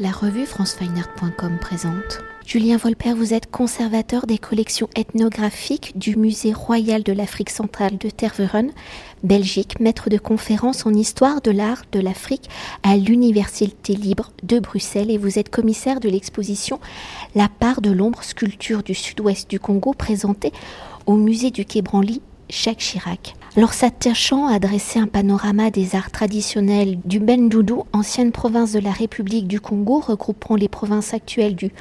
[0.00, 2.20] La revue francefineart.com présente.
[2.46, 8.08] Julien Volpert, vous êtes conservateur des collections ethnographiques du Musée royal de l'Afrique centrale de
[8.08, 8.70] Tervuren,
[9.24, 12.48] Belgique, maître de conférences en histoire de l'art de l'Afrique
[12.84, 16.78] à l'Université libre de Bruxelles et vous êtes commissaire de l'exposition
[17.34, 20.52] La part de l'ombre, sculpture du sud-ouest du Congo présentée
[21.06, 23.34] au musée du Quai Branly Jacques Chirac.
[23.56, 28.92] Alors s'attachant à dresser un panorama des arts traditionnels du Bendoudou, ancienne province de la
[28.92, 31.72] République du Congo, regroupant les provinces actuelles du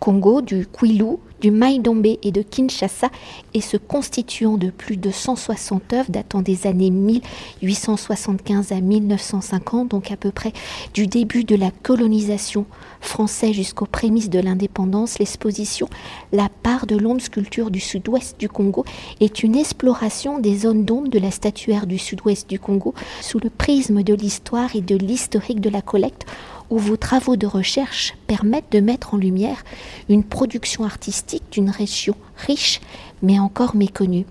[0.00, 3.10] Congo, du Kwilu, du Maïdombe et de Kinshasa
[3.52, 10.10] et se constituant de plus de 160 œuvres datant des années 1875 à 1950, donc
[10.10, 10.54] à peu près
[10.94, 12.64] du début de la colonisation
[13.02, 15.90] française jusqu'aux prémices de l'indépendance, l'exposition
[16.32, 18.86] La part de l'ombre sculpture du sud-ouest du Congo
[19.20, 23.50] est une exploration des zones d'ombre de la statuaire du sud-ouest du Congo sous le
[23.50, 26.24] prisme de l'histoire et de l'historique de la collecte
[26.70, 29.62] où vos travaux de recherche permettent de mettre en lumière
[30.08, 32.80] une production artistique d'une région riche
[33.22, 34.26] mais encore méconnue.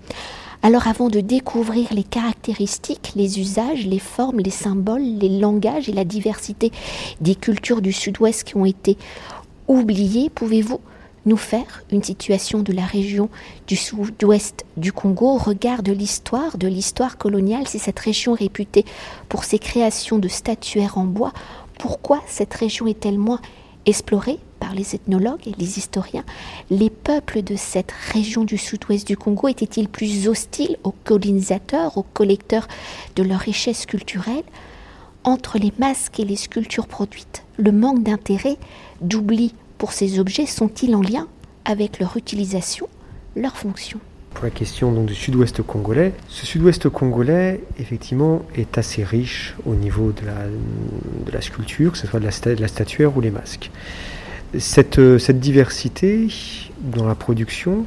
[0.62, 5.92] Alors avant de découvrir les caractéristiques, les usages, les formes, les symboles, les langages et
[5.92, 6.72] la diversité
[7.20, 8.96] des cultures du sud-ouest qui ont été
[9.68, 10.80] oubliées, pouvez-vous
[11.26, 13.28] nous faire une situation de la région
[13.66, 15.34] du sud-ouest du Congo?
[15.34, 18.84] Au regard de l'histoire, de l'histoire coloniale, si cette région réputée
[19.28, 21.32] pour ses créations de statuaires en bois
[21.84, 23.42] pourquoi cette région est-elle moins
[23.84, 26.24] explorée par les ethnologues et les historiens?
[26.70, 32.02] Les peuples de cette région du sud-ouest du Congo étaient-ils plus hostiles aux colonisateurs, aux
[32.02, 32.68] collecteurs
[33.16, 34.44] de leurs richesses culturelles?
[35.24, 38.56] Entre les masques et les sculptures produites, le manque d'intérêt,
[39.02, 41.28] d'oubli pour ces objets sont-ils en lien
[41.66, 42.88] avec leur utilisation,
[43.36, 44.00] leur fonction?
[44.34, 46.12] Pour la question donc, du sud-ouest congolais.
[46.28, 50.46] Ce sud-ouest congolais, effectivement, est assez riche au niveau de la,
[51.24, 52.24] de la sculpture, que ce soit de
[52.60, 53.70] la, statuaire ou les masques.
[54.58, 56.28] Cette, euh, cette, diversité
[56.80, 57.86] dans la production,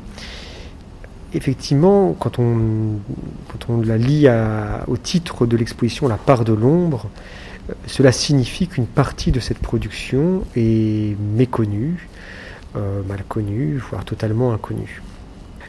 [1.34, 3.00] effectivement, quand on,
[3.50, 4.28] quand on la lit
[4.88, 7.09] au titre de l'exposition La part de l'ombre,
[7.69, 12.08] euh, cela signifie qu'une partie de cette production est méconnue,
[12.75, 15.02] euh, mal connue, voire totalement inconnue.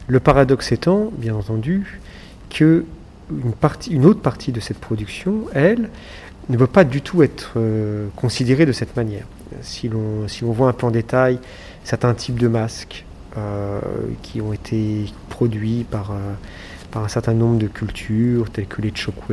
[0.09, 1.99] Le paradoxe étant, bien entendu,
[2.49, 2.83] que
[3.91, 5.89] une, autre partie de cette production, elle,
[6.49, 9.25] ne peut pas du tout être euh, considérée de cette manière.
[9.61, 11.37] Si l'on voit un peu en détail
[11.83, 13.05] certains types de masques
[13.37, 13.79] euh,
[14.23, 16.33] qui ont été produits par, euh,
[16.89, 19.29] par un certain nombre de cultures, telles que les Chokwe,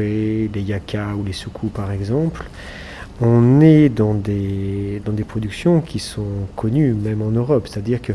[0.52, 2.44] les Yaka ou les Suku par exemple,
[3.22, 8.12] on est dans des, dans des productions qui sont connues même en Europe, c'est-à-dire que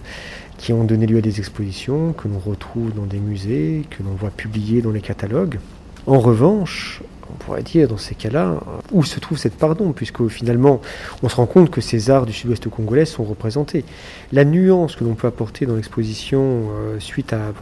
[0.61, 4.11] qui ont donné lieu à des expositions que l'on retrouve dans des musées, que l'on
[4.11, 5.57] voit publiées dans les catalogues.
[6.05, 7.01] En revanche,
[7.31, 8.59] on pourrait dire dans ces cas-là,
[8.91, 10.79] où se trouve cette pardon, puisque finalement,
[11.23, 13.85] on se rend compte que ces arts du sud-ouest congolais sont représentés.
[14.31, 17.53] La nuance que l'on peut apporter dans l'exposition, euh, suite à,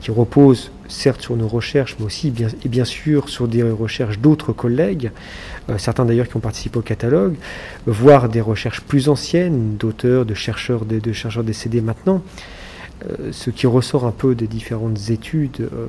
[0.00, 4.18] qui repose certes sur nos recherches, mais aussi bien, et bien sûr sur des recherches
[4.18, 5.10] d'autres collègues,
[5.68, 7.34] euh, certains d'ailleurs qui ont participé au catalogue,
[7.86, 12.22] voire des recherches plus anciennes d'auteurs, de chercheurs, de, chercheurs décédés maintenant.
[13.08, 15.86] Euh, ce qui ressort un peu des différentes études, euh,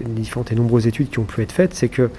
[0.00, 2.10] différentes et nombreuses études qui ont pu être faites, c'est que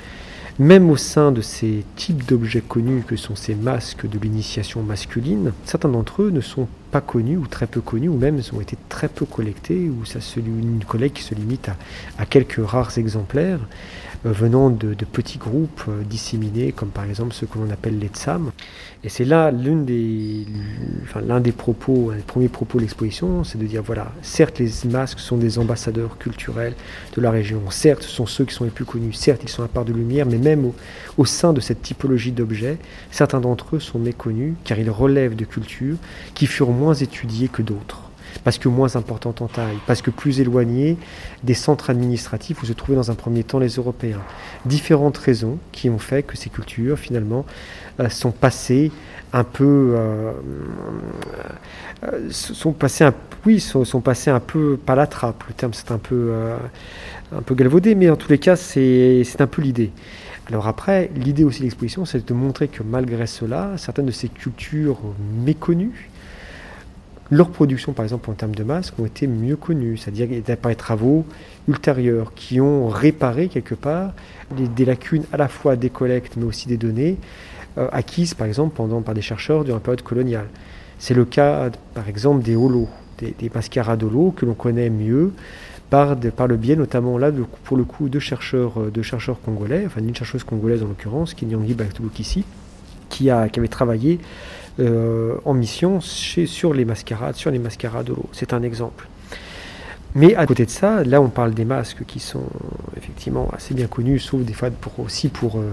[0.58, 5.52] même au sein de ces types d'objets connus que sont ces masques de l'initiation masculine,
[5.66, 8.78] certains d'entre eux ne sont pas connus ou très peu connus, ou même ont été
[8.88, 11.70] très peu collectés, ou ça se, une collecte qui se limite
[12.18, 13.60] à quelques rares exemplaires.
[14.26, 18.08] Euh, venant de, petits groupes euh, disséminés, comme par exemple ceux que l'on appelle les
[18.08, 18.52] tsam.
[19.04, 20.46] Et c'est là l'un des,
[21.04, 24.72] enfin, des propos, un des premiers propos de l'exposition, c'est de dire voilà, certes les
[24.90, 26.74] masques sont des ambassadeurs culturels
[27.16, 29.64] de la région, certes ce sont ceux qui sont les plus connus, certes ils sont
[29.64, 30.76] à part de lumière, mais même au,
[31.18, 32.78] au sein de cette typologie d'objets,
[33.12, 35.98] certains d'entre eux sont méconnus car ils relèvent de cultures
[36.34, 38.05] qui furent moins étudiées que d'autres
[38.44, 40.98] parce que moins importante en taille, parce que plus éloignée
[41.44, 44.22] des centres administratifs où se trouvaient dans un premier temps les Européens.
[44.66, 47.46] Différentes raisons qui ont fait que ces cultures, finalement,
[48.00, 48.92] euh, sont passées
[49.34, 50.32] un peu, euh,
[52.04, 53.14] euh, sont passées un,
[53.46, 55.44] oui, sont, passées un peu pas la trappe.
[55.48, 56.34] Le terme c'est un peu,
[57.36, 59.92] un peu galvaudé, mais en tous les cas c'est un peu l'idée.
[60.48, 64.30] Alors après, l'idée aussi de l'exposition, c'est de montrer que malgré cela, certaines de ces
[64.30, 65.00] cultures
[65.44, 66.10] méconnues
[67.32, 70.28] leurs productions, par exemple, en termes de masques, ont été mieux connues, c'est-à-dire
[70.58, 71.26] par les travaux
[71.68, 74.14] ultérieurs qui ont réparé quelque part
[74.76, 77.18] des, lacunes à la fois des collectes, mais aussi des données
[77.78, 80.48] euh, acquises, par exemple, pendant, par des chercheurs durant la période coloniale.
[81.00, 85.34] C'est le cas, par exemple, des holos, des, des mascarades holos que l'on connaît mieux
[85.90, 87.32] par, par, le biais notamment là,
[87.64, 91.34] pour le coup, de chercheurs, euh, de chercheurs congolais, enfin d'une chercheuse congolaise en l'occurrence,
[91.34, 92.44] Kinyangi Baktubukisi,
[93.10, 94.20] qui, a, qui avait travaillé
[94.80, 98.30] en mission sur les mascarades, sur les mascarades de l'eau.
[98.32, 99.08] C'est un exemple.
[100.16, 102.46] Mais à côté de ça, là on parle des masques qui sont
[102.96, 105.64] effectivement assez bien connus, sauf des fois pour, aussi pour, euh,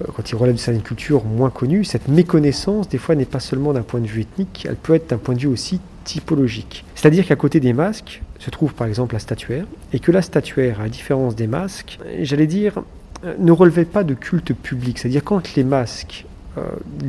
[0.00, 3.40] euh, quand ils relèvent de certaines cultures moins connues, cette méconnaissance des fois n'est pas
[3.40, 6.86] seulement d'un point de vue ethnique, elle peut être d'un point de vue aussi typologique.
[6.94, 10.80] C'est-à-dire qu'à côté des masques se trouve par exemple la statuaire, et que la statuaire,
[10.80, 12.80] à la différence des masques, j'allais dire,
[13.24, 14.98] euh, ne relevait pas de culte public.
[14.98, 16.24] C'est-à-dire quand les masques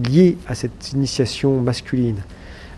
[0.09, 2.21] liés à cette initiation masculine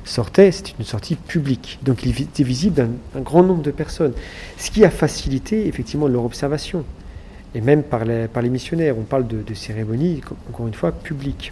[0.03, 1.79] sortait, c'était une sortie publique.
[1.83, 4.13] Donc il était visible d'un grand nombre de personnes.
[4.57, 6.83] Ce qui a facilité effectivement leur observation.
[7.53, 11.51] Et même par les, par les missionnaires, on parle de, cérémonies, encore une fois, publiques.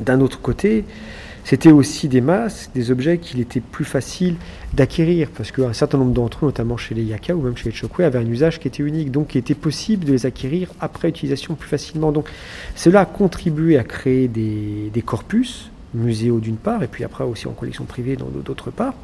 [0.00, 0.84] D'un autre côté,
[1.46, 4.34] c'était aussi des masques, des objets qu'il était plus facile
[4.74, 7.72] d'acquérir, parce qu'un certain nombre d'entre eux, notamment chez les Yaka ou même chez les
[7.72, 11.08] Chokwe, avaient un usage qui était unique, donc il était possible de les acquérir après
[11.08, 12.10] utilisation plus facilement.
[12.10, 12.28] Donc
[12.74, 17.52] cela a contribué à créer des, corpus, muséaux d'une part, et puis après aussi en
[17.52, 18.94] collection privée d'autre part.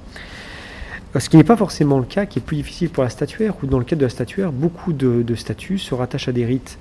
[1.17, 3.69] Ce qui n'est pas forcément le cas, qui est plus difficile pour la statuaire, ou
[3.69, 6.77] dans le cadre de la statuaire, beaucoup de statues se rattachent à des rites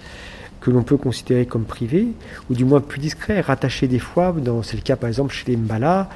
[0.61, 2.07] que l'on peut considérer comme privés,
[2.49, 5.57] ou du moins plus discrets, rattachés des fois, c'est le cas par exemple chez les
[5.57, 6.07] Mbala,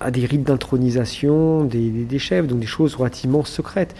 [0.00, 3.94] à des rites d'intronisation des, chefs, donc des choses relativement secrètes.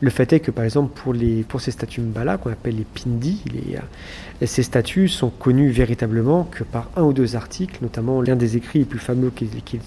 [0.00, 2.84] Le fait est que, par exemple, pour, les, pour ces statues Mbala, qu'on appelle les
[2.84, 3.42] Pindi,
[3.74, 8.58] euh, ces statues sont connues véritablement que par un ou deux articles, notamment l'un des
[8.58, 9.78] écrits les plus fameux qui, qui,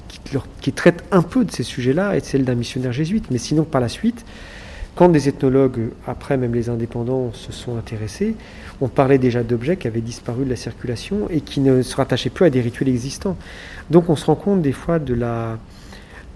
[0.62, 3.26] qui, traite un peu de ces sujets-là est celle d'un missionnaire jésuite.
[3.30, 4.26] Mais sinon, par la suite,
[5.00, 8.36] quand des ethnologues, après même les indépendants, se sont intéressés,
[8.82, 12.30] on parlait déjà d'objets qui avaient disparu de la circulation et qui ne se rattachaient
[12.30, 13.38] plus à des rituels existants.
[13.92, 15.58] Donc on se rend compte des fois de la,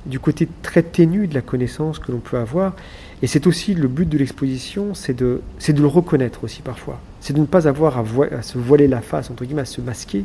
[0.06, 2.74] du côté très ténu de la connaissance que l'on peut avoir.
[3.21, 7.01] Et c'est aussi le but de l'exposition, c'est de, de le reconnaître aussi parfois.
[7.19, 9.81] C'est de ne pas avoir à, à, se voiler la face, entre guillemets, à se
[9.81, 10.24] masquer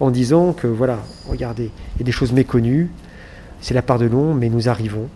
[0.00, 0.98] en disant que voilà,
[1.28, 2.90] regardez, il y a des choses méconnues,
[3.60, 5.08] c'est la part de l'ombre, mais nous arrivons,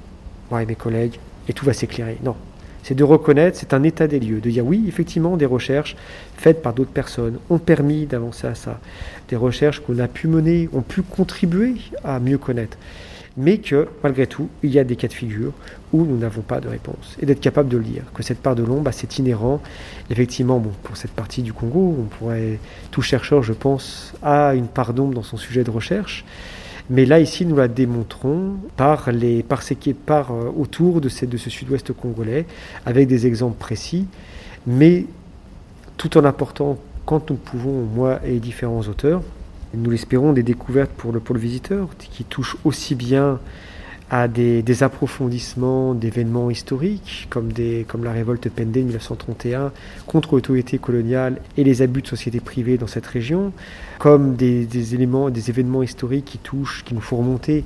[0.48, 1.18] moi et mes collègues,
[1.48, 2.18] et tout va s'éclairer.
[2.22, 2.36] Non.
[2.82, 5.96] C'est de reconnaître, c'est un état des lieux, de dire oui, effectivement, des recherches
[6.36, 8.80] faites par d'autres personnes ont permis d'avancer à ça.
[9.28, 12.76] Des recherches qu'on a pu mener ont pu contribuer à mieux connaître
[13.36, 15.52] mais que malgré tout, il y a des cas de figure
[15.92, 17.16] où nous n'avons pas de réponse.
[17.20, 19.60] Et d'être capable de le dire, que cette part de l'ombre, bah, c'est inhérent.
[20.10, 22.58] Effectivement, bon, pour cette partie du Congo, on pourrait,
[22.90, 26.24] tout chercheur, je pense, a une part d'ombre dans son sujet de recherche.
[26.90, 31.50] Mais là, ici, nous la démontrons par, les, par, ces, par euh, autour de, ce
[31.50, 32.46] sud-ouest congolais,
[32.84, 34.06] avec des exemples précis,
[34.66, 35.06] mais
[35.96, 39.22] tout en apportant, quand nous pouvons, moi et différents auteurs,
[39.74, 43.38] nous l'espérons, des découvertes pour le pôle visiteur qui touchent aussi bien
[44.12, 49.72] à des, approfondissements d'événements historiques comme, des, comme la révolte Pendé 1931
[50.06, 53.52] contre l'autorité coloniale et les abus de sociétés privées dans cette région,
[53.98, 57.64] comme des, éléments, des événements historiques qui touchent, qui nous font remonter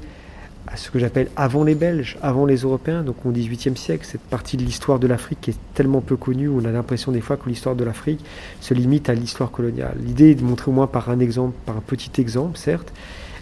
[0.69, 4.21] à ce que j'appelle avant les Belges, avant les Européens, donc au XVIIIe siècle, cette
[4.21, 7.37] partie de l'histoire de l'Afrique qui est tellement peu connue, on a l'impression des fois
[7.37, 8.25] que l'histoire de l'Afrique
[8.61, 9.97] se limite à l'histoire coloniale.
[10.01, 12.93] L'idée est de montrer au moins par un exemple, par un petit exemple, certes,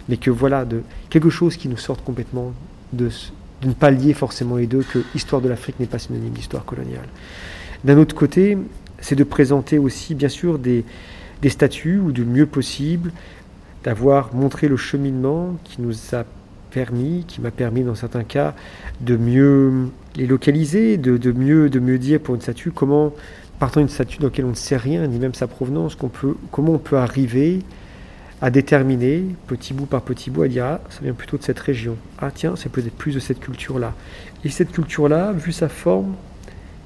[0.09, 0.81] mais que voilà, de
[1.11, 2.51] quelque chose qui nous sorte complètement
[2.93, 3.09] de,
[3.63, 7.07] ne pas lier forcément les deux, que l'histoire de l'Afrique n'est pas synonyme d'histoire coloniale.
[7.83, 8.57] D'un autre côté,
[8.99, 10.83] c'est de présenter aussi, bien sûr, des,
[11.41, 13.11] des statuts, ou du mieux possible,
[13.83, 16.25] d'avoir montré le cheminement qui nous a
[16.71, 18.53] permis, qui m'a permis dans certains cas
[18.99, 23.13] de mieux les localiser, de, mieux, de mieux dire pour une statue comment,
[23.59, 25.95] partant d'une statue dans laquelle on ne sait rien, ni même sa provenance,
[26.51, 27.61] comment on peut arriver
[28.41, 31.59] à déterminer, petit bout par petit bout, à dire ah, ça vient plutôt de cette
[31.59, 31.97] région.
[32.19, 33.93] Ah tiens, c'est peut-être plus de cette culture-là.
[34.43, 36.15] Et cette culture-là, vu sa forme,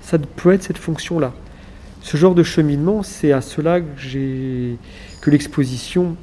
[0.02, 1.34] ça peut être cette fonction-là.
[2.02, 6.16] Ce genre de cheminement, c'est à cela que l'exposition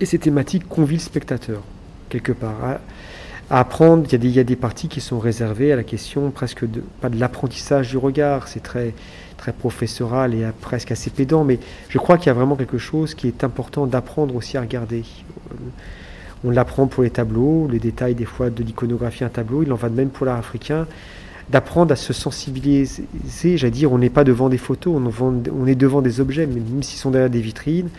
[0.00, 1.62] et ces thématiques convient le spectateur
[2.08, 2.78] quelque part.
[3.52, 5.76] À, apprendre, il y, a des, il y, a des, parties qui sont réservées à
[5.76, 8.94] la question presque de, pas de l'apprentissage du regard, c'est très,
[9.36, 11.58] très professoral et presque assez pédant, mais
[11.90, 15.04] je crois qu'il y a vraiment quelque chose qui est important d'apprendre aussi à regarder.
[16.44, 19.76] On l'apprend pour les tableaux, les détails des fois de l'iconographie un tableau, il en
[19.76, 20.86] va de même pour l'art africain,
[21.50, 23.04] d'apprendre à se sensibiliser,
[23.56, 26.98] j'allais dire, on n'est pas devant des photos, on est devant des objets, même s'ils
[26.98, 27.90] sont derrière des vitrines,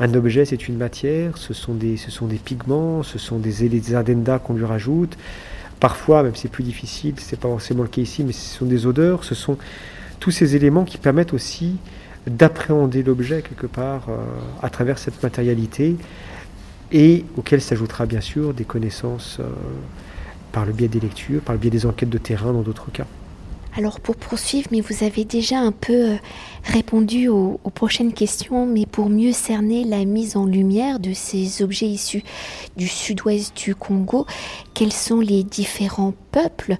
[0.00, 3.68] un objet, c'est une matière, ce sont des, ce sont des pigments, ce sont des,
[3.68, 5.16] des addendas qu'on lui rajoute.
[5.78, 8.86] Parfois, même c'est plus difficile, c'est pas forcément le cas ici, mais ce sont des
[8.86, 9.58] odeurs, ce sont
[10.18, 11.76] tous ces éléments qui permettent aussi
[12.26, 14.16] d'appréhender l'objet quelque part euh,
[14.62, 15.96] à travers cette matérialité
[16.92, 19.44] et auquel s'ajoutera bien sûr des connaissances euh,
[20.52, 23.06] par le biais des lectures, par le biais des enquêtes de terrain dans d'autres cas.
[23.76, 26.16] Alors pour poursuivre, mais vous avez déjà un peu euh,
[26.64, 31.86] répondu aux, prochaines questions, mais pour mieux cerner la mise en lumière de ces objets
[31.86, 32.24] issus
[32.76, 34.26] du sud-ouest du Congo,
[34.74, 36.76] quels sont les différents peuples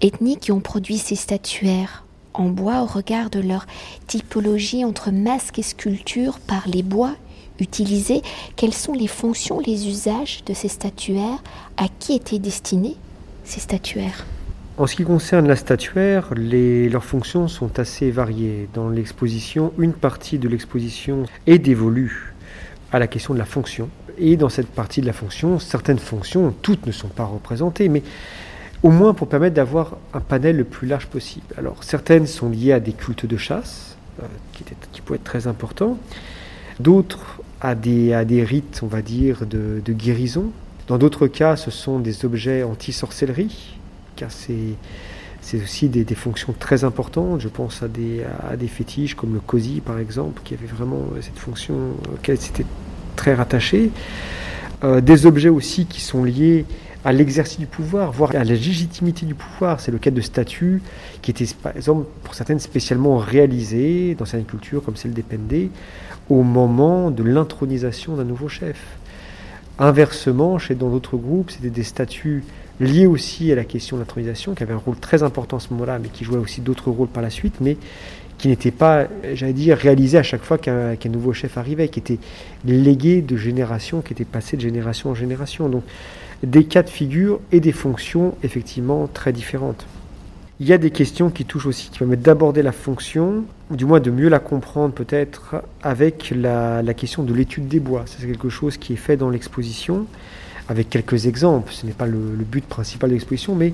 [0.00, 2.04] ethniques qui ont produit ces statuaires
[2.34, 3.66] en bois au regard de leur
[4.06, 7.16] typologie entre masque et sculpture par les bois
[7.58, 8.22] utilisés?
[8.54, 11.42] Quelles sont les fonctions, les usages de ces statuaires?
[11.76, 12.96] À qui étaient destinés
[13.44, 14.24] ces statuaires?
[14.78, 18.68] En ce qui concerne la statuaire, leurs fonctions sont assez variées.
[18.74, 22.32] Dans l'exposition, une partie de l'exposition est dévolue
[22.92, 23.90] à la question de la fonction.
[24.18, 28.04] Et dans cette partie de la fonction, certaines fonctions, toutes ne sont pas représentées, mais
[28.84, 31.46] au moins pour permettre d'avoir un panel le plus large possible.
[31.56, 35.48] Alors certaines sont liées à des cultes de chasse, euh, qui, qui pouvaient être très
[35.48, 35.98] importants,
[36.78, 40.52] d'autres à des, à des rites, on va dire, de, de guérison.
[40.86, 43.77] Dans d'autres cas, ce sont des objets anti-sorcellerie,
[44.18, 47.40] car c'est aussi des, fonctions très importantes.
[47.40, 51.74] Je pense à des, fétiches comme le COSI par exemple, qui avait vraiment cette fonction
[52.12, 52.66] auquel c'était
[53.16, 53.90] très rattaché.
[54.84, 56.64] Euh, des objets aussi qui sont liés
[57.04, 59.80] à l'exercice du pouvoir, voire à la légitimité du pouvoir.
[59.80, 60.82] C'est le cas de statues
[61.22, 65.70] qui étaient, par exemple, pour certaines spécialement réalisées dans certaines cultures, comme celle des Pendé,
[66.28, 68.78] au moment de l'intronisation d'un nouveau chef.
[69.78, 72.44] Inversement, chez d'autres groupes, c'était des statues
[72.80, 75.70] lié aussi à la question de l'intronisation, qui avait un rôle très important à ce
[75.72, 77.76] moment-là, mais qui jouait aussi d'autres rôles par la suite, mais
[78.38, 82.18] qui n'était pas, j'allais dire, réalisé à chaque fois qu'un nouveau chef arrivait, qui était
[82.64, 85.68] légué de génération, qui était passé de génération en génération.
[85.68, 85.82] Donc
[86.44, 89.86] des cas de figure et des fonctions effectivement très différentes.
[90.60, 93.84] Il y a des questions qui touchent aussi, qui permettent d'aborder la fonction, ou du
[93.84, 98.04] moins de mieux la comprendre peut-être, avec la, la question de l'étude des bois.
[98.06, 100.06] C'est quelque chose qui est fait dans l'exposition
[100.68, 101.72] avec quelques exemples.
[101.72, 103.72] Ce n'est pas le, but principal de l'exposition, mais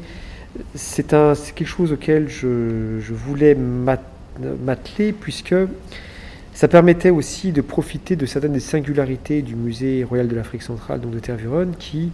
[0.75, 5.55] c'est quelque chose auquel je, voulais m'atteler, puisque
[6.55, 11.01] ça permettait aussi de profiter de certaines des singularités du musée royal de l'Afrique centrale,
[11.01, 12.13] donc de Tervuren, qui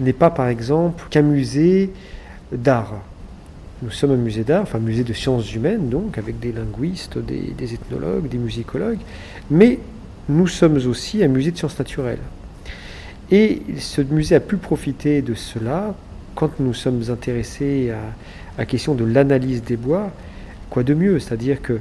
[0.00, 1.90] n'est pas par exemple qu'un musée
[2.52, 2.94] d'art.
[3.82, 7.18] Nous sommes un musée d'art, enfin un musée de sciences humaines, donc avec des linguistes,
[7.18, 9.00] des, des ethnologues, des musicologues,
[9.50, 9.78] mais
[10.30, 12.18] nous sommes aussi un musée de sciences naturelles.
[13.30, 15.94] Et ce musée a pu profiter de cela
[16.34, 17.98] quand nous sommes intéressés à,
[18.58, 20.12] la question de l'analyse des bois.
[20.70, 21.18] Quoi de mieux?
[21.18, 21.80] C'est-à-dire que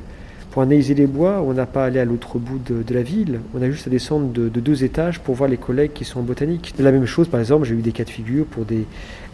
[0.55, 3.41] pour analyser les bois, on n'a pas à aller à l'autre bout de, la ville,
[3.53, 6.23] on a juste à descendre de, deux étages pour voir les collègues qui sont en
[6.23, 6.73] botanique.
[6.79, 8.85] La même chose, par exemple, j'ai eu des cas de figure pour des,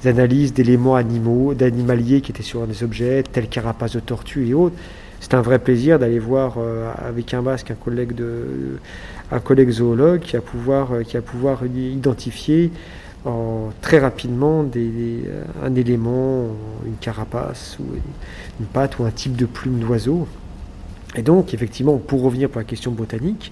[0.04, 4.76] analyses d'éléments animaux, d'animaliers qui étaient sur des objets tels carapaces de tortues et autres.
[5.20, 8.80] C'est un vrai plaisir d'aller voir euh, avec un masque un collègue de,
[9.32, 12.72] un collègue zoologue qui a pouvoir, euh, pouvoir identifier
[13.82, 16.48] très rapidement euh, un élément,
[16.84, 17.84] une carapace ou
[18.60, 20.28] une, patte ou un type de plume d'oiseau.
[21.16, 23.52] Et donc, effectivement, pour revenir pour la question botanique,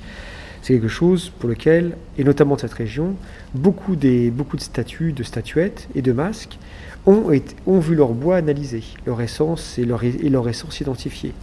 [0.62, 3.16] c'est quelque chose pour lequel, et notamment de cette région,
[3.54, 6.58] beaucoup, de statues, de statuettes et de masques
[7.06, 10.04] ont, vu leur bois analysé, leur essence et leur,
[10.48, 11.34] essence identifiée.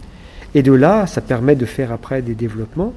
[0.53, 2.93] Et de là, ça permet de faire après des développements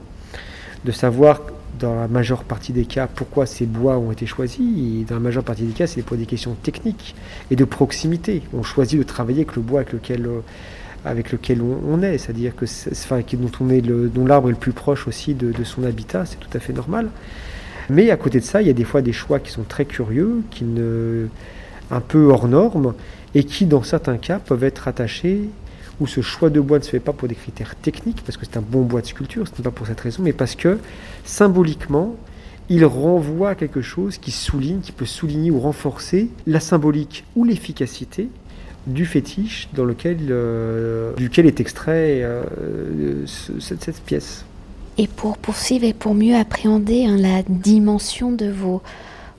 [0.84, 1.40] de savoir
[1.78, 5.06] dans la majeure partie des cas pourquoi ces bois ont été choisis.
[5.06, 7.14] Dans la majeure partie des cas, c'est pour des questions techniques
[7.50, 8.42] et de proximité.
[8.54, 10.40] On choisit de travailler avec le bois avec lequel, euh,
[11.04, 14.59] avec lequel on, est, c'est-à-dire que enfin, dont, on est le, dont l'arbre est le
[14.59, 17.09] plus proche aussi de, de son habitat, c'est tout à fait normal.
[17.88, 19.85] Mais à côté de ça, il y a des fois des choix qui sont très
[19.85, 21.26] curieux, qui ne,
[21.90, 22.95] un peu hors normes,
[23.35, 25.49] et qui, dans certains cas, peuvent être attachés
[26.00, 28.47] où ce choix de bois ne se fait pas pour des critères techniques, parce que
[28.47, 30.78] c'est un bon bois de sculpture, ce n'est pas pour cette raison, mais parce que
[31.25, 32.16] symboliquement,
[32.69, 37.45] il renvoie à quelque chose qui souligne, qui peut souligner ou renforcer la symbolique ou
[37.45, 38.28] l'efficacité
[38.92, 42.44] du fétiche dans lequel, euh, duquel est extrait euh,
[43.26, 44.44] cette, pièce.
[44.99, 48.82] Et pour poursuivre et pour mieux appréhender hein, la dimension de vos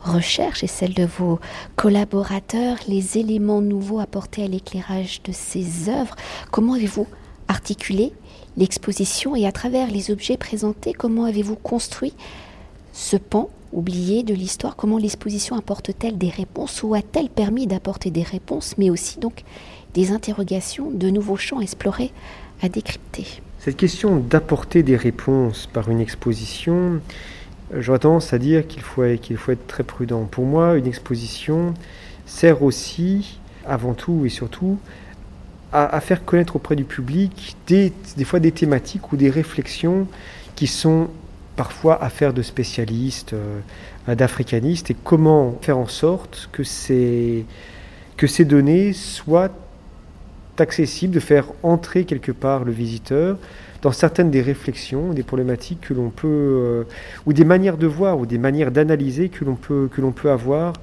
[0.03, 1.39] recherche et celle de vos
[1.75, 6.15] collaborateurs, les éléments nouveaux apportés à l'éclairage de ces œuvres.
[6.49, 7.07] Comment avez-vous
[7.47, 8.11] articulé
[8.57, 12.13] l'exposition et à travers les objets présentés, comment avez-vous construit
[12.93, 18.23] ce pan oublié de l'histoire Comment l'exposition apporte-t-elle des réponses ou a-t-elle permis d'apporter des
[18.23, 19.43] réponses, mais aussi donc
[19.93, 22.11] des interrogations, de nouveaux champs explorés
[22.61, 23.25] à décrypter?
[23.59, 26.99] Cette question d'apporter des réponses par une exposition,
[27.77, 30.25] j'aurais tendance à dire qu'il faut, qu'il faut être très prudent.
[30.25, 31.73] Pour moi, une exposition
[32.25, 34.77] sert aussi, avant tout et surtout,
[35.73, 40.05] à, faire connaître auprès du public des, des, fois des thématiques ou des réflexions
[40.55, 41.07] qui sont
[41.55, 47.45] parfois affaires de spécialistes, euh, d'africanistes, et comment faire en sorte que ces,
[48.39, 49.51] données soient
[50.57, 53.37] accessible, de faire entrer quelque part le visiteur
[53.81, 56.83] dans certaines des réflexions, des problématiques que l'on peut, euh,
[57.25, 60.29] ou des manières de voir, ou des manières d'analyser que l'on peut, que l'on peut
[60.29, 60.73] avoir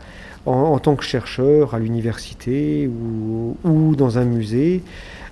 [0.46, 4.82] en, tant que chercheur à l'université ou, dans un musée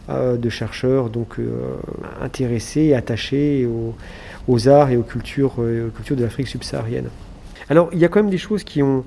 [0.09, 1.75] de chercheurs donc euh,
[2.21, 3.69] intéressés, attachés
[4.49, 7.09] aux, arts et aux cultures, aux cultures de l'Afrique subsaharienne.
[7.69, 9.05] Alors il y a quand même des choses qui ont,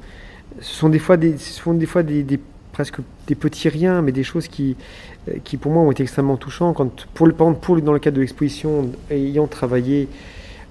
[0.59, 2.25] ce sont des fois des, sont des fois des,
[2.71, 4.75] presque des petits riens, mais des choses qui,
[5.27, 6.73] euh, qui pour moi ont été extrêmement touchants.
[6.73, 7.33] Quand, pour, le,
[7.81, 10.07] dans le cadre de l'exposition, ayant travaillé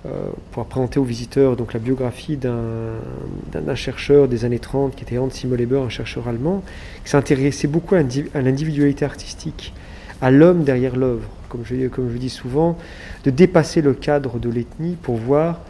[0.06, 5.18] euh, pour présenter aux visiteurs donc, la biographie d'un chercheur des années 30 qui était
[5.18, 6.62] Hans Simon un chercheur allemand,
[7.02, 8.02] qui s'intéressait beaucoup à,
[8.40, 9.74] l'individualité artistique,
[10.20, 11.74] à l'homme derrière l'œuvre, comme je,
[12.18, 12.78] dis souvent,
[13.24, 15.60] de dépasser le cadre de l'ethnie pour voir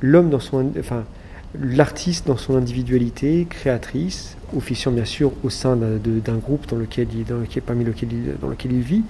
[0.00, 0.70] l'homme dans son...
[0.78, 1.04] Enfin,
[1.58, 7.24] l'artiste dans son individualité créatrice, officiant bien sûr au sein d'un groupe dans lequel, il,
[7.24, 8.08] dans parmi lequel
[8.40, 9.02] dans lequel il vit,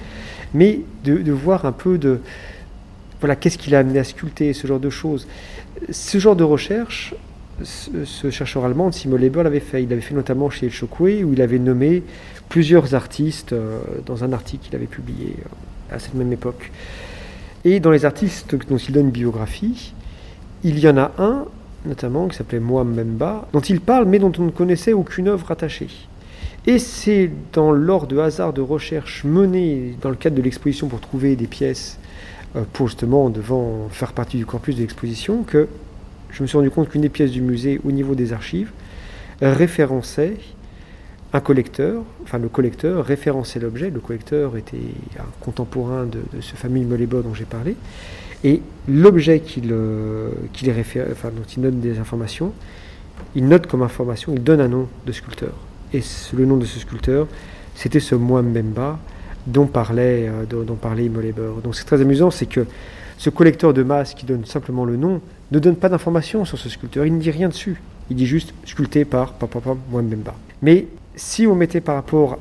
[0.54, 2.20] mais de, voir un peu de
[3.20, 5.26] voilà qu'est-ce qu'il a amené à sculpter, ce genre de choses.
[5.90, 7.14] Ce genre de recherche,
[7.64, 9.82] ce, chercheur allemand, Simon Leber, l'avait fait.
[9.82, 12.02] Il l'avait fait notamment chez El Chokwe, où il avait nommé
[12.48, 16.70] plusieurs artistes euh, dans un article qu'il avait publié euh, à cette même époque.
[17.64, 19.92] Et dans les artistes dont il donne une biographie,
[20.64, 21.46] il y en a un
[21.86, 25.88] notamment, qui s'appelait Mbemba, dont il parle mais dont on ne connaissait aucune œuvre rattachée.
[26.66, 31.00] Et c'est dans l'ordre de hasard de recherche menée dans le cadre de l'exposition pour
[31.00, 31.98] trouver des pièces
[32.56, 35.68] euh, pour justement devant faire partie du corpus de l'exposition que
[36.32, 38.70] je me suis rendu compte qu'une des pièces du musée au niveau des archives
[39.42, 40.36] référençait
[41.32, 44.76] un collecteur, enfin le collecteur référençait l'objet, le collecteur était
[45.18, 47.76] un contemporain de, ce fameux Molébor dont j'ai parlé,
[48.42, 50.30] et l'objet qu'il euh,
[51.12, 52.52] enfin, dont il note des informations,
[53.36, 55.52] il note comme information, il donne un nom de sculpteur.
[55.92, 56.00] Et
[56.34, 57.26] le nom de ce sculpteur,
[57.74, 58.98] c'était ce Mwambemba
[59.46, 62.66] dont parlait, euh, dont, parlait Donc c'est très amusant, c'est que
[63.20, 65.20] ce collecteur de masse qui donne simplement le nom
[65.52, 67.78] ne donne pas d'informations sur ce sculpteur, il ne dit rien dessus.
[68.08, 69.34] Il dit juste sculpté par
[69.90, 70.34] Mwambemba.
[70.62, 70.86] Mais
[71.16, 72.38] si on mettait par rapport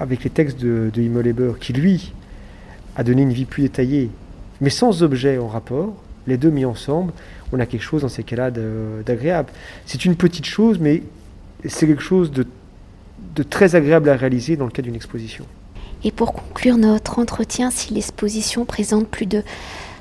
[0.00, 2.12] avec les textes de, de qui lui
[2.96, 4.10] a donné une vie plus détaillée
[4.60, 5.94] mais sans objet en rapport,
[6.26, 7.12] les deux mis ensemble,
[7.52, 9.50] on a quelque chose dans ces cas-là d'agréable.
[9.84, 11.04] C'est une petite chose, mais
[11.68, 15.44] c'est quelque chose de très agréable à réaliser dans le cadre d'une exposition.
[16.04, 19.42] Et pour conclure notre entretien, si l'exposition présente plus de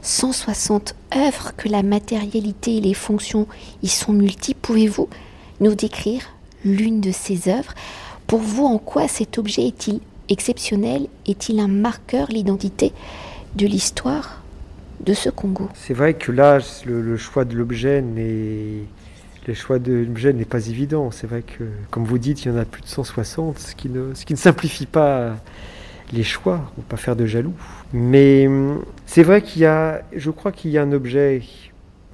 [0.06, 3.48] 160 œuvres, que la matérialité et les fonctions
[3.82, 5.10] y sont multiples, pouvez-vous
[5.62, 6.22] nous décrire
[6.64, 7.74] l'une de ces œuvres?
[8.28, 11.08] Pour vous, en quoi cet objet est-il exceptionnel?
[11.28, 12.94] Est-il un marqueur, l'identité
[13.56, 14.44] de l'histoire
[15.00, 15.70] de ce Congo?
[15.74, 18.84] C'est vrai que là, le, choix de l'objet n'est
[19.48, 21.12] le choix de l'objet n'est pas évident.
[21.12, 23.90] C'est vrai que, comme vous dites, il y en a plus de 160, ce qui
[23.90, 25.36] ne, ce qui ne simplifie pas
[26.14, 27.54] les choix, ou pas faire de jaloux.
[27.94, 31.42] Mais hum, c'est vrai qu'il y a, je crois qu'il y a un objet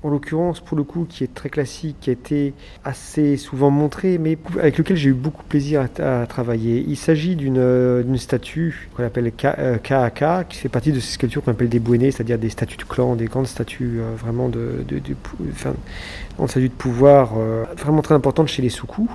[0.03, 4.17] en l'occurrence pour le coup qui est très classique, qui a été assez souvent montré,
[4.17, 6.83] mais avec lequel j'ai eu beaucoup de plaisir à, travailler.
[6.87, 11.51] Il s'agit d'une statue qu'on appelle KAK, euh, qui fait partie de ces sculptures qu'on
[11.51, 14.99] appelle des bouénés, c'est-à-dire des statues de clan, des grandes statues euh, vraiment de, de,
[14.99, 15.15] de,
[15.51, 15.73] enfin,
[16.59, 19.07] de pouvoir euh, vraiment très importantes chez les soukous.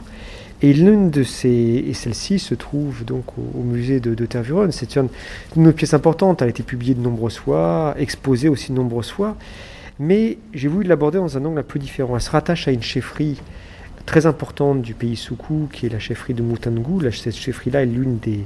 [0.62, 4.72] Et l'une de ces, et celle-ci se trouve donc au, musée de, de Tervuren.
[4.72, 5.08] C'est une,
[5.56, 6.40] une pièce importante.
[6.40, 9.36] Elle a été publiée de nombreuses fois, exposée aussi de nombreuses fois
[9.98, 12.16] mais j'ai voulu l'aborder dans un angle un peu différent.
[12.16, 13.40] Elle se rattache à une chefferie
[14.04, 17.10] très importante du pays Soukou, qui est la chefferie de Mutangu.
[17.12, 18.44] Cette chefferie-là est l'une des,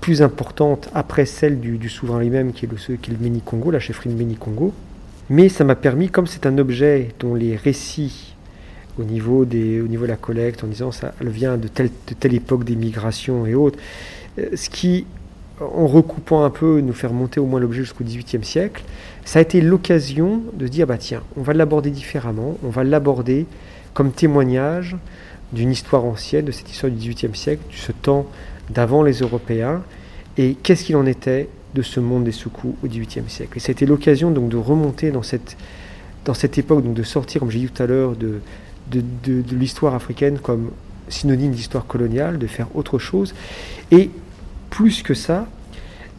[0.00, 3.10] plus importantes après celle du, souverain lui-même, qui est le, qui
[3.72, 4.72] la chefferie de Méni-Congo.
[5.30, 8.33] Mais ça m'a permis, comme c'est un objet dont les récits
[8.98, 11.90] au niveau, des, au niveau de la collecte, en disant ça elle vient de telle,
[12.08, 13.78] de telle époque des migrations et autres,
[14.38, 15.06] euh, ce qui
[15.60, 18.82] en recoupant un peu, nous faire monter au moins l'objet jusqu'au XVIIIe siècle,
[19.24, 23.46] ça a été l'occasion de dire bah tiens, on va l'aborder différemment, on va l'aborder
[23.92, 24.96] comme témoignage
[25.52, 28.26] d'une histoire ancienne, de cette histoire du XVIIIe siècle, de ce temps
[28.70, 29.82] d'avant les Européens,
[30.36, 33.56] et qu'est-ce qu'il en était de ce monde des soukous au XVIIIe siècle?
[33.56, 35.56] Et ça a été l'occasion donc de remonter dans cette,
[36.24, 38.40] dans cette époque, donc de sortir, comme j'ai dit tout à l'heure, de,
[38.94, 40.70] de, l'histoire africaine comme
[41.08, 43.34] synonyme d'histoire coloniale, de faire autre chose,
[43.90, 44.10] et
[44.70, 45.46] plus que ça,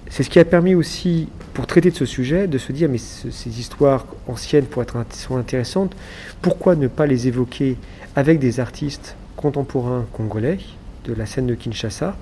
[0.10, 3.00] c'est ce qui a permis aussi, pour traiter de ce sujet, de se dire, mais
[3.00, 4.98] ces histoires anciennes, pour être
[5.32, 5.96] intéressantes,
[6.42, 7.78] pourquoi ne pas les évoquer
[8.16, 10.60] avec des artistes contemporains congolais
[11.06, 12.16] de la scène de Kinshasa,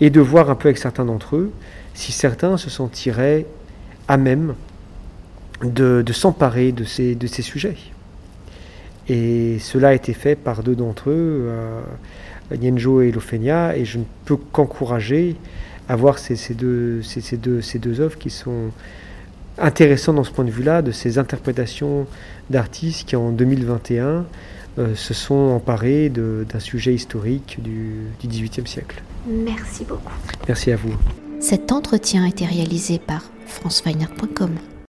[0.00, 1.52] et de voir un peu avec certains d'entre eux
[1.94, 3.46] si certains se sentiraient
[4.08, 4.54] à même
[5.62, 7.76] de, s'emparer de ces sujets?
[9.12, 11.46] Et cela a été fait par deux d'entre eux.
[11.46, 11.82] Euh,
[12.58, 15.36] Nienjo et Lofenia, et je ne peux qu'encourager
[15.88, 18.70] avoir ces, deux, ces, deux, ces deux œuvres qui sont
[19.58, 22.06] intéressantes dans ce point de vue-là, de ces interprétations
[22.48, 24.24] d'artistes qui en 2021
[24.78, 29.02] euh, se sont emparés d'un sujet historique du, du XVIIIe siècle.
[29.26, 30.12] Merci beaucoup.
[30.48, 30.94] Merci à vous.
[31.40, 34.56] Cet entretien a été réalisé par franceweiner.com.